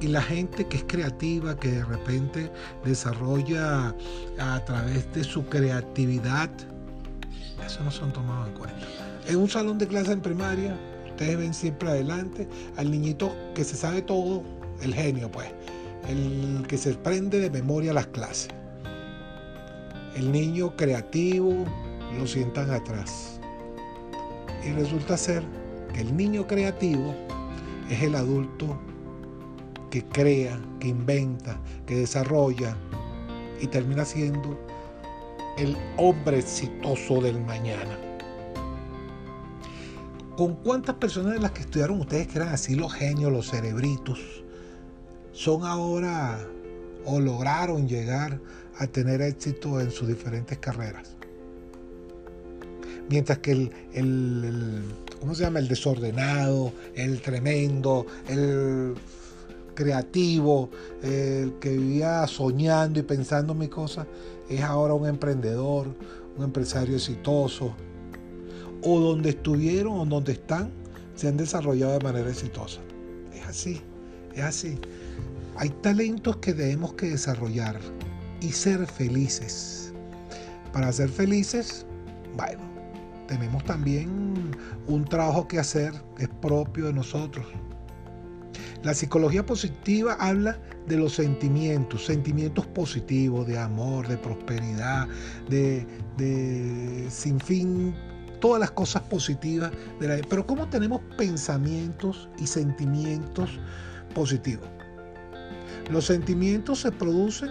Y 0.00 0.06
la 0.08 0.22
gente 0.22 0.66
que 0.68 0.78
es 0.78 0.84
creativa, 0.84 1.58
que 1.58 1.72
de 1.72 1.84
repente 1.84 2.52
desarrolla 2.84 3.94
a 4.38 4.64
través 4.64 5.12
de 5.12 5.24
su 5.24 5.44
creatividad, 5.46 6.50
eso 7.66 7.82
no 7.82 7.90
son 7.90 8.12
tomados 8.12 8.48
en 8.48 8.54
cuenta. 8.54 8.86
En 9.26 9.36
un 9.36 9.48
salón 9.48 9.76
de 9.78 9.88
clase 9.88 10.12
en 10.12 10.20
primaria, 10.20 10.78
ustedes 11.10 11.36
ven 11.36 11.52
siempre 11.52 11.88
adelante 11.88 12.48
al 12.76 12.90
niñito 12.92 13.34
que 13.54 13.64
se 13.64 13.76
sabe 13.76 14.02
todo, 14.02 14.44
el 14.80 14.94
genio 14.94 15.30
pues, 15.30 15.48
el 16.08 16.64
que 16.66 16.78
se 16.78 16.94
prende 16.94 17.38
de 17.38 17.50
memoria 17.50 17.92
las 17.92 18.06
clases. 18.06 18.48
El 20.16 20.32
niño 20.32 20.74
creativo 20.76 21.64
lo 22.18 22.26
sientan 22.26 22.70
atrás. 22.70 23.38
Y 24.66 24.72
resulta 24.72 25.16
ser 25.16 25.44
que 25.92 26.00
el 26.00 26.16
niño 26.16 26.46
creativo 26.46 27.14
es 27.90 28.02
el 28.02 28.14
adulto 28.14 28.78
que 29.90 30.04
crea, 30.04 30.58
que 30.80 30.88
inventa, 30.88 31.60
que 31.86 31.96
desarrolla 31.96 32.76
y 33.60 33.66
termina 33.66 34.04
siendo 34.04 34.58
el 35.58 35.76
hombre 35.96 36.38
exitoso 36.38 37.20
del 37.20 37.40
mañana. 37.44 37.98
¿Con 40.36 40.54
cuántas 40.56 40.94
personas 40.96 41.34
de 41.34 41.40
las 41.40 41.50
que 41.50 41.62
estudiaron 41.62 42.00
ustedes 42.00 42.28
que 42.28 42.38
eran 42.38 42.48
así 42.48 42.76
los 42.76 42.92
genios, 42.92 43.32
los 43.32 43.50
cerebritos, 43.50 44.44
son 45.38 45.62
ahora 45.62 46.36
o 47.04 47.20
lograron 47.20 47.86
llegar 47.86 48.40
a 48.76 48.88
tener 48.88 49.22
éxito 49.22 49.80
en 49.80 49.92
sus 49.92 50.08
diferentes 50.08 50.58
carreras? 50.58 51.14
Mientras 53.08 53.38
que 53.38 53.52
el, 53.52 53.72
el 53.92 54.82
¿cómo 55.20 55.36
se 55.36 55.44
llama? 55.44 55.60
El 55.60 55.68
desordenado, 55.68 56.72
el 56.96 57.22
tremendo, 57.22 58.04
el 58.28 58.94
creativo, 59.76 60.70
el 61.04 61.54
que 61.60 61.70
vivía 61.70 62.26
soñando 62.26 62.98
y 62.98 63.04
pensando 63.04 63.52
en 63.52 63.60
mis 63.60 63.68
cosas, 63.68 64.08
es 64.48 64.60
ahora 64.60 64.94
un 64.94 65.06
emprendedor, 65.06 65.86
un 66.36 66.44
empresario 66.44 66.96
exitoso, 66.96 67.76
o 68.82 68.98
donde 68.98 69.30
estuvieron 69.30 70.00
o 70.00 70.04
donde 70.04 70.32
están, 70.32 70.72
se 71.14 71.28
han 71.28 71.36
desarrollado 71.36 71.92
de 71.92 72.00
manera 72.04 72.28
exitosa. 72.28 72.80
Es 73.32 73.46
así, 73.46 73.80
es 74.34 74.42
así. 74.42 74.80
Hay 75.60 75.70
talentos 75.70 76.36
que 76.36 76.54
debemos 76.54 76.94
que 76.94 77.10
desarrollar 77.10 77.80
y 78.40 78.52
ser 78.52 78.86
felices. 78.86 79.92
Para 80.72 80.92
ser 80.92 81.08
felices, 81.08 81.84
bueno, 82.36 82.62
tenemos 83.26 83.64
también 83.64 84.52
un 84.86 85.04
trabajo 85.04 85.48
que 85.48 85.58
hacer 85.58 85.92
es 86.18 86.28
propio 86.40 86.86
de 86.86 86.92
nosotros. 86.92 87.44
La 88.84 88.94
psicología 88.94 89.44
positiva 89.44 90.16
habla 90.20 90.60
de 90.86 90.96
los 90.96 91.14
sentimientos, 91.14 92.06
sentimientos 92.06 92.64
positivos, 92.68 93.44
de 93.48 93.58
amor, 93.58 94.06
de 94.06 94.16
prosperidad, 94.16 95.08
de, 95.50 95.84
de 96.16 97.08
sin 97.10 97.40
fin 97.40 97.96
todas 98.40 98.60
las 98.60 98.70
cosas 98.70 99.02
positivas 99.02 99.72
de 99.98 100.06
la 100.06 100.18
Pero 100.28 100.46
¿cómo 100.46 100.68
tenemos 100.68 101.00
pensamientos 101.16 102.28
y 102.38 102.46
sentimientos 102.46 103.58
positivos? 104.14 104.77
Los 105.90 106.06
sentimientos 106.06 106.80
se 106.80 106.92
producen 106.92 107.50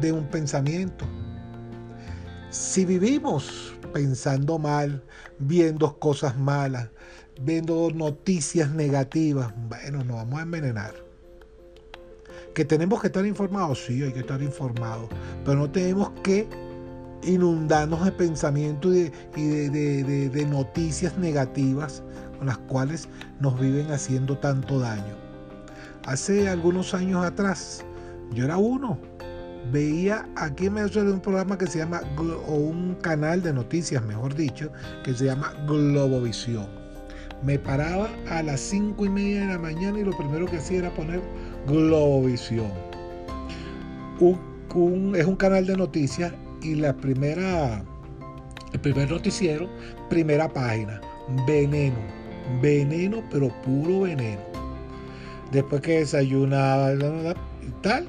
de 0.00 0.12
un 0.12 0.26
pensamiento. 0.28 1.04
Si 2.50 2.84
vivimos 2.84 3.74
pensando 3.92 4.58
mal, 4.58 5.02
viendo 5.38 5.98
cosas 5.98 6.36
malas, 6.36 6.88
viendo 7.40 7.90
noticias 7.94 8.70
negativas, 8.70 9.52
bueno, 9.68 10.02
nos 10.04 10.16
vamos 10.16 10.38
a 10.38 10.42
envenenar. 10.42 10.94
Que 12.54 12.64
tenemos 12.64 13.00
que 13.00 13.08
estar 13.08 13.26
informados, 13.26 13.84
sí, 13.84 14.02
hay 14.02 14.12
que 14.12 14.20
estar 14.20 14.42
informados, 14.42 15.08
pero 15.44 15.58
no 15.58 15.70
tenemos 15.70 16.10
que 16.22 16.48
inundarnos 17.22 18.04
de 18.04 18.12
pensamientos 18.12 18.94
y, 18.94 19.10
de, 19.36 20.46
noticias 20.48 21.16
negativas 21.18 22.02
con 22.38 22.46
las 22.46 22.58
cuales 22.58 23.08
nos 23.40 23.58
viven 23.60 23.90
haciendo 23.90 24.38
tanto 24.38 24.78
daño. 24.78 25.25
Hace 26.06 26.48
algunos 26.48 26.94
años 26.94 27.24
atrás, 27.24 27.84
yo 28.32 28.44
era 28.44 28.56
uno, 28.58 28.96
veía 29.72 30.28
aquí 30.36 30.66
en 30.66 30.74
de 30.76 31.12
un 31.12 31.18
programa 31.18 31.58
que 31.58 31.66
se 31.66 31.78
llama, 31.78 32.00
o 32.46 32.54
un 32.54 32.94
canal 33.02 33.42
de 33.42 33.52
noticias, 33.52 34.04
mejor 34.04 34.36
dicho, 34.36 34.70
que 35.04 35.12
se 35.14 35.24
llama 35.24 35.52
Globovisión. 35.66 36.68
Me 37.42 37.58
paraba 37.58 38.08
a 38.30 38.40
las 38.44 38.60
cinco 38.60 39.04
y 39.04 39.08
media 39.08 39.40
de 39.40 39.46
la 39.54 39.58
mañana 39.58 39.98
y 39.98 40.04
lo 40.04 40.16
primero 40.16 40.46
que 40.46 40.58
hacía 40.58 40.78
era 40.78 40.94
poner 40.94 41.20
Globovisión. 41.66 42.70
es 44.20 45.26
un 45.26 45.36
canal 45.36 45.66
de 45.66 45.76
noticias 45.76 46.32
y 46.62 46.76
la 46.76 46.96
primera, 46.96 47.82
el 48.72 48.80
primer 48.80 49.10
noticiero, 49.10 49.68
primera 50.08 50.48
página, 50.48 51.00
veneno, 51.48 51.98
veneno, 52.62 53.24
pero 53.28 53.48
puro 53.62 54.02
veneno. 54.02 54.45
Después 55.52 55.80
que 55.82 55.98
desayunaba 56.00 56.92
y 56.92 57.82
tal, 57.82 58.06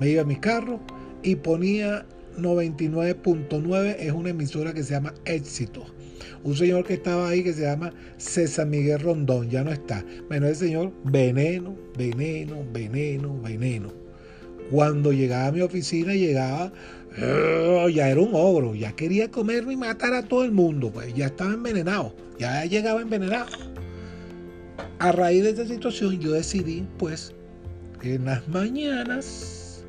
me 0.00 0.10
iba 0.10 0.22
a 0.22 0.26
mi 0.26 0.36
carro 0.36 0.80
y 1.22 1.36
ponía 1.36 2.04
99.9, 2.38 3.96
es 3.98 4.12
una 4.12 4.30
emisora 4.30 4.72
que 4.72 4.82
se 4.82 4.94
llama 4.94 5.14
Éxito. 5.24 5.84
Un 6.44 6.56
señor 6.56 6.84
que 6.84 6.94
estaba 6.94 7.28
ahí 7.28 7.42
que 7.44 7.52
se 7.52 7.62
llama 7.62 7.92
César 8.16 8.66
Miguel 8.66 9.00
Rondón, 9.00 9.48
ya 9.48 9.62
no 9.62 9.72
está. 9.72 10.04
Bueno, 10.28 10.46
el 10.46 10.56
señor, 10.56 10.92
veneno, 11.04 11.76
veneno, 11.96 12.64
veneno, 12.72 13.40
veneno. 13.40 13.92
Cuando 14.70 15.12
llegaba 15.12 15.48
a 15.48 15.52
mi 15.52 15.60
oficina, 15.60 16.14
llegaba 16.14 16.72
Oh, 17.20 17.90
ya 17.90 18.08
era 18.08 18.20
un 18.20 18.30
ogro, 18.32 18.74
ya 18.74 18.92
quería 18.92 19.30
comerme 19.30 19.74
y 19.74 19.76
matar 19.76 20.14
a 20.14 20.22
todo 20.22 20.44
el 20.44 20.52
mundo, 20.52 20.90
pues 20.90 21.12
ya 21.14 21.26
estaba 21.26 21.52
envenenado, 21.52 22.14
ya 22.38 22.64
llegaba 22.64 23.02
envenenado. 23.02 23.46
A 25.02 25.10
raíz 25.10 25.42
de 25.42 25.50
esta 25.50 25.66
situación 25.66 26.20
yo 26.20 26.30
decidí, 26.30 26.86
pues, 26.96 27.34
en 28.04 28.24
las 28.24 28.46
mañanas 28.46 29.84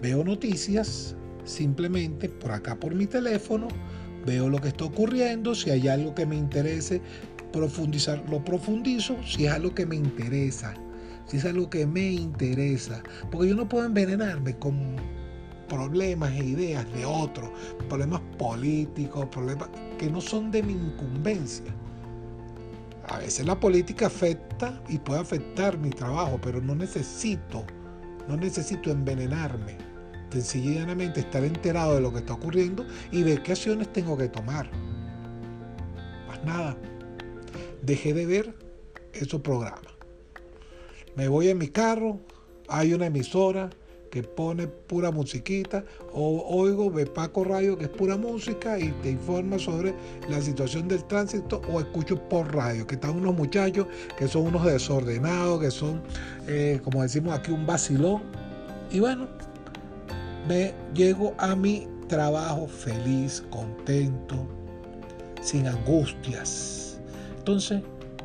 veo 0.00 0.22
noticias, 0.22 1.16
simplemente 1.42 2.28
por 2.28 2.52
acá 2.52 2.78
por 2.78 2.94
mi 2.94 3.08
teléfono, 3.08 3.66
veo 4.24 4.48
lo 4.48 4.60
que 4.60 4.68
está 4.68 4.84
ocurriendo, 4.84 5.52
si 5.52 5.70
hay 5.70 5.88
algo 5.88 6.14
que 6.14 6.24
me 6.24 6.36
interese 6.36 7.02
profundizar, 7.52 8.22
lo 8.30 8.44
profundizo, 8.44 9.16
si 9.26 9.46
es 9.46 9.52
algo 9.52 9.74
que 9.74 9.84
me 9.84 9.96
interesa, 9.96 10.72
si 11.26 11.38
es 11.38 11.44
algo 11.44 11.68
que 11.68 11.88
me 11.88 12.12
interesa, 12.12 13.02
porque 13.32 13.48
yo 13.48 13.56
no 13.56 13.68
puedo 13.68 13.84
envenenarme 13.84 14.56
con 14.60 14.94
problemas 15.68 16.30
e 16.34 16.44
ideas 16.44 16.86
de 16.94 17.04
otros, 17.04 17.50
problemas 17.88 18.20
políticos, 18.38 19.26
problemas 19.32 19.70
que 19.98 20.08
no 20.08 20.20
son 20.20 20.52
de 20.52 20.62
mi 20.62 20.74
incumbencia. 20.74 21.74
A 23.16 23.20
veces 23.20 23.46
la 23.46 23.58
política 23.58 24.08
afecta 24.08 24.78
y 24.90 24.98
puede 24.98 25.20
afectar 25.20 25.78
mi 25.78 25.88
trabajo, 25.88 26.38
pero 26.42 26.60
no 26.60 26.74
necesito, 26.74 27.64
no 28.28 28.36
necesito 28.36 28.90
envenenarme. 28.90 29.78
Sencillamente 30.30 31.20
estar 31.20 31.42
enterado 31.42 31.94
de 31.94 32.02
lo 32.02 32.12
que 32.12 32.18
está 32.18 32.34
ocurriendo 32.34 32.84
y 33.10 33.22
ver 33.22 33.42
qué 33.42 33.52
acciones 33.52 33.90
tengo 33.90 34.18
que 34.18 34.28
tomar. 34.28 34.70
Más 36.28 36.44
nada. 36.44 36.76
Dejé 37.80 38.12
de 38.12 38.26
ver 38.26 38.54
esos 39.14 39.40
programas. 39.40 39.94
Me 41.14 41.28
voy 41.28 41.48
en 41.48 41.56
mi 41.56 41.68
carro, 41.68 42.20
hay 42.68 42.92
una 42.92 43.06
emisora, 43.06 43.70
que 44.16 44.22
pone 44.22 44.66
pura 44.66 45.10
musiquita, 45.10 45.84
o 46.14 46.42
oigo 46.48 46.90
Paco 47.12 47.44
Radio 47.44 47.76
que 47.76 47.84
es 47.84 47.90
pura 47.90 48.16
música 48.16 48.78
y 48.78 48.90
te 49.02 49.10
informa 49.10 49.58
sobre 49.58 49.94
la 50.30 50.40
situación 50.40 50.88
del 50.88 51.04
tránsito, 51.04 51.60
o 51.70 51.80
escucho 51.80 52.16
por 52.30 52.54
radio, 52.54 52.86
que 52.86 52.94
están 52.94 53.10
unos 53.10 53.36
muchachos 53.36 53.86
que 54.16 54.26
son 54.26 54.46
unos 54.46 54.64
desordenados, 54.64 55.60
que 55.60 55.70
son, 55.70 56.00
eh, 56.48 56.80
como 56.82 57.02
decimos 57.02 57.38
aquí, 57.38 57.50
un 57.50 57.66
vacilón. 57.66 58.22
Y 58.90 59.00
bueno, 59.00 59.28
me 60.48 60.72
llego 60.94 61.34
a 61.36 61.54
mi 61.54 61.86
trabajo 62.08 62.66
feliz, 62.66 63.44
contento, 63.50 64.48
sin 65.42 65.66
angustias. 65.66 66.98
Entonces, 67.36 67.82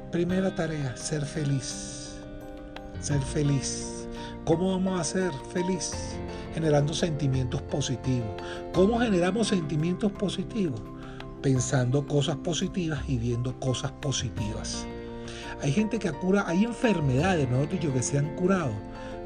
primera 0.10 0.56
tarea, 0.56 0.96
ser 0.96 1.26
feliz. 1.26 2.16
Ser 3.02 3.20
feliz 3.24 3.91
¿Cómo 4.46 4.72
vamos 4.72 5.00
a 5.00 5.04
ser 5.04 5.32
felices? 5.54 6.16
Generando 6.54 6.94
sentimientos 6.94 7.62
positivos. 7.62 8.30
¿Cómo 8.74 9.00
generamos 9.00 9.50
sentimientos 9.50 10.12
positivos? 10.14 10.82
Pensando 11.44 12.06
cosas 12.08 12.38
positivas 12.38 13.02
y 13.08 13.20
viendo 13.20 13.58
cosas 13.60 13.92
positivas. 13.94 14.88
Hay 15.62 15.72
gente 15.72 16.00
que 16.00 16.12
cura, 16.12 16.44
hay 16.48 16.64
enfermedades, 16.64 17.48
mejor 17.50 17.70
dicho, 17.70 17.94
que 17.94 18.02
se 18.02 18.18
han 18.18 18.36
curado 18.36 18.72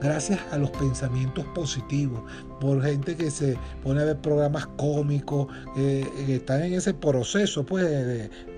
gracias 0.02 0.42
a 0.52 0.58
los 0.58 0.70
pensamientos 0.72 1.46
positivos, 1.56 2.22
por 2.60 2.84
gente 2.84 3.16
que 3.16 3.32
se 3.32 3.58
pone 3.82 4.02
a 4.02 4.04
ver 4.06 4.18
programas 4.18 4.68
cómicos, 4.76 5.48
eh, 5.78 6.06
que 6.26 6.36
están 6.36 6.62
en 6.64 6.74
ese 6.74 6.94
proceso 6.94 7.66
pues, 7.66 7.88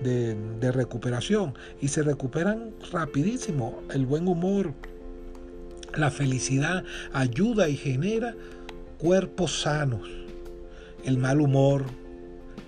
de 0.02 0.72
recuperación 0.72 1.54
y 1.80 1.86
se 1.86 2.02
recuperan 2.02 2.72
rapidísimo. 2.90 3.80
El 3.94 4.06
buen 4.06 4.26
humor, 4.26 4.74
La 5.96 6.10
felicidad 6.10 6.84
ayuda 7.12 7.68
y 7.68 7.76
genera 7.76 8.34
cuerpos 8.98 9.62
sanos. 9.62 10.08
El 11.04 11.18
mal 11.18 11.40
humor 11.40 11.86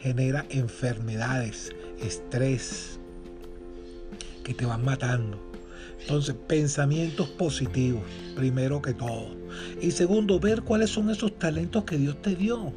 genera 0.01 0.47
enfermedades, 0.49 1.71
estrés, 2.03 2.99
que 4.45 4.55
te 4.55 4.65
van 4.65 4.85
matando. 4.85 5.39
Entonces, 6.01 6.35
pensamientos 6.49 7.29
positivos, 7.29 8.03
primero 8.35 8.81
que 8.81 8.95
todo. 8.95 9.37
Y 9.81 9.91
segundo, 9.91 10.41
ver 10.41 10.63
cuáles 10.63 10.91
son 10.91 11.11
esos 11.11 11.39
talentos 11.39 11.85
que 11.85 11.99
Dios 11.99 12.21
te 12.23 12.35
dio. 12.35 12.73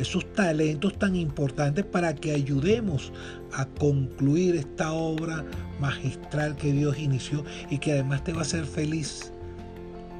Esos 0.00 0.32
talentos 0.32 0.98
tan 0.98 1.16
importantes 1.16 1.84
para 1.84 2.14
que 2.14 2.32
ayudemos 2.32 3.12
a 3.52 3.66
concluir 3.66 4.56
esta 4.56 4.92
obra 4.92 5.44
magistral 5.80 6.56
que 6.56 6.72
Dios 6.72 6.98
inició 6.98 7.44
y 7.68 7.78
que 7.78 7.92
además 7.92 8.22
te 8.24 8.32
va 8.32 8.40
a 8.40 8.42
hacer 8.42 8.64
feliz. 8.64 9.32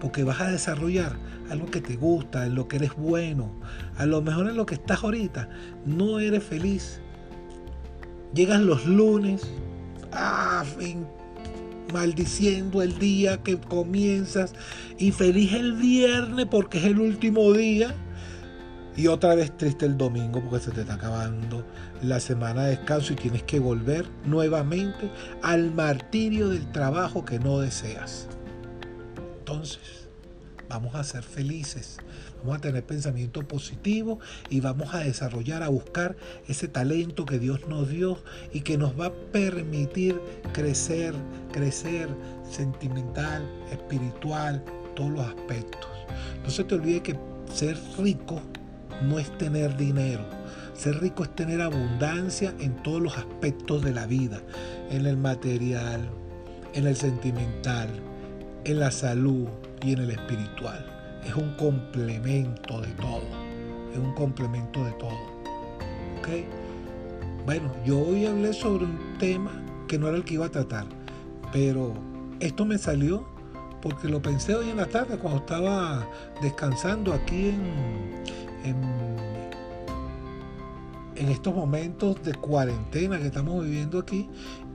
Porque 0.01 0.25
vas 0.25 0.41
a 0.41 0.51
desarrollar 0.51 1.17
algo 1.51 1.67
que 1.67 1.81
te 1.81 1.97
gusta, 1.97 2.47
en 2.47 2.55
lo 2.55 2.69
que 2.69 2.77
eres 2.77 2.95
bueno. 2.97 3.53
A 3.97 4.07
lo 4.07 4.23
mejor 4.23 4.49
en 4.49 4.57
lo 4.57 4.67
que 4.67 4.75
estás 4.75 5.03
ahorita 5.03 5.49
no 5.87 6.21
eres 6.21 6.45
feliz. 6.45 7.01
Llegan 8.35 8.67
los 8.67 8.87
lunes, 8.87 9.43
ah, 10.13 10.65
maldiciendo 11.93 12.83
el 12.83 12.99
día 12.99 13.43
que 13.43 13.59
comienzas 13.59 14.53
y 14.99 15.13
feliz 15.13 15.55
el 15.55 15.73
viernes 15.73 16.47
porque 16.47 16.79
es 16.79 16.85
el 16.85 16.99
último 17.01 17.53
día 17.53 17.95
y 18.97 19.07
otra 19.07 19.35
vez 19.35 19.57
triste 19.57 19.87
el 19.87 19.97
domingo 19.97 20.43
porque 20.43 20.65
se 20.65 20.73
te 20.73 20.81
está 20.81 20.95
acabando 20.95 21.65
la 22.03 22.21
semana 22.21 22.65
de 22.65 22.71
descanso 22.71 23.13
y 23.13 23.17
tienes 23.17 23.45
que 23.45 23.61
volver 23.61 24.07
nuevamente 24.25 25.11
al 25.43 25.73
martirio 25.73 26.49
del 26.49 26.71
trabajo 26.73 27.25
que 27.25 27.39
no 27.39 27.61
deseas. 27.61 28.29
Entonces, 29.51 30.11
vamos 30.69 30.95
a 30.95 31.03
ser 31.03 31.23
felices, 31.23 31.97
vamos 32.41 32.59
a 32.59 32.61
tener 32.61 32.85
pensamiento 32.85 33.49
positivo 33.49 34.19
y 34.51 34.61
vamos 34.61 34.93
a 34.93 34.99
desarrollar, 34.99 35.63
a 35.63 35.71
buscar 35.71 36.17
ese 36.49 36.69
talento 36.69 37.25
que 37.25 37.39
Dios 37.39 37.67
nos 37.67 37.89
dio 37.89 38.19
y 38.53 38.61
que 38.61 38.77
nos 38.77 39.01
va 39.01 39.07
a 39.07 39.15
permitir 39.33 40.21
crecer, 40.53 41.15
crecer 41.51 42.11
sentimental, 42.47 43.43
espiritual, 43.73 44.63
todos 44.95 45.13
los 45.13 45.27
aspectos. 45.27 45.89
No 46.45 46.51
se 46.51 46.65
te 46.65 46.75
olvide 46.75 47.03
que 47.03 47.19
ser 47.51 47.79
rico 47.97 48.43
no 49.05 49.19
es 49.19 49.39
tener 49.39 49.79
dinero. 49.79 50.27
Ser 50.75 51.01
rico 51.01 51.23
es 51.23 51.35
tener 51.35 51.63
abundancia 51.63 52.53
en 52.61 52.83
todos 52.83 53.01
los 53.01 53.17
aspectos 53.17 53.83
de 53.83 53.95
la 53.95 54.07
vida, 54.07 54.43
en 54.91 55.07
el 55.07 55.17
material, 55.17 56.07
en 56.75 56.87
el 56.87 56.97
sentimental, 56.97 57.89
en 58.65 58.81
la 58.81 58.91
salud, 58.91 59.49
y 59.83 59.93
en 59.93 60.01
el 60.01 60.11
espiritual. 60.11 60.85
Es 61.25 61.35
un 61.35 61.55
complemento 61.55 62.81
de 62.81 62.89
todo. 62.93 63.23
Es 63.93 63.99
un 63.99 64.15
complemento 64.15 64.85
de 64.85 64.93
todo. 64.93 65.19
¿Ok? 66.19 66.29
Bueno, 67.45 67.73
yo 67.85 68.01
hoy 68.01 68.27
hablé 68.27 68.53
sobre 68.53 68.85
un 68.85 68.99
tema 69.19 69.53
que 69.87 69.99
no 69.99 70.09
era 70.09 70.17
el 70.17 70.25
que 70.25 70.35
iba 70.35 70.47
a 70.47 70.51
tratar, 70.51 70.87
pero 71.53 71.95
esto 72.41 72.67
me 72.67 72.77
salió 72.77 73.27
porque 73.81 74.09
lo 74.09 74.21
pensé 74.21 74.55
hoy 74.55 74.69
en 74.71 74.77
la 74.77 74.87
tarde 74.87 75.17
cuando 75.19 75.41
estaba 75.41 76.07
descansando 76.43 77.15
aquí 77.15 77.49
en, 77.51 77.63
en, 78.65 79.17
en 81.17 81.29
estos 81.29 81.55
momentos 81.55 82.23
de 82.23 82.35
cuarentena 82.35 83.19
que 83.19 83.29
estamos 83.29 83.65
viviendo 83.65 83.99
aquí 83.99 84.29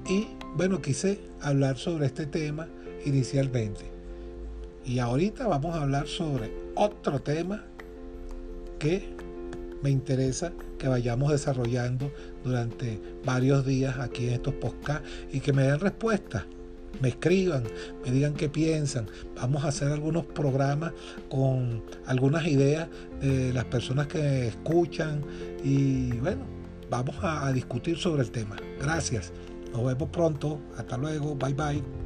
y 0.10 0.30
bueno, 0.56 0.82
quise 0.82 1.19
hablar 1.41 1.78
sobre 1.78 2.08
este 2.08 2.26
tema 2.26 2.67
inicialmente. 3.06 3.86
Y 4.86 5.00
ahorita 5.00 5.48
vamos 5.48 5.76
a 5.76 5.82
hablar 5.84 6.08
sobre 6.08 6.52
otro 6.76 7.22
tema 7.22 7.63
que 8.80 9.08
me 9.82 9.89
interesa 9.89 10.54
que 10.78 10.88
vayamos 10.88 11.32
desarrollando 11.32 12.12
durante 12.44 13.00
varios 13.26 13.66
días 13.66 13.98
aquí 14.00 14.28
en 14.28 14.34
estos 14.34 14.54
podcasts 14.56 15.08
y 15.32 15.39
que 15.39 15.54
me 15.54 15.63
den 15.63 15.80
respuestas, 15.80 16.44
me 17.02 17.10
escriban, 17.10 17.63
me 18.06 18.12
digan 18.12 18.34
qué 18.34 18.50
piensan. 18.50 19.08
Vamos 19.36 19.63
a 19.63 19.70
hacer 19.70 19.89
algunos 19.92 20.26
programas 20.26 20.94
con 21.30 21.84
algunas 22.06 22.46
ideas 22.48 22.88
de 23.22 23.54
las 23.54 23.66
personas 23.66 24.08
que 24.08 24.48
escuchan 24.48 25.22
y 25.63 26.12
bueno, 26.18 26.44
vamos 26.89 27.16
a, 27.22 27.48
a 27.48 27.54
discutir 27.54 27.98
sobre 27.98 28.24
el 28.24 28.32
tema. 28.32 28.58
Gracias. 28.82 29.32
Nos 29.74 29.86
vemos 29.86 30.10
pronto. 30.10 30.60
Hasta 30.78 30.98
luego. 30.98 31.36
Bye 31.36 31.54
bye. 31.54 32.03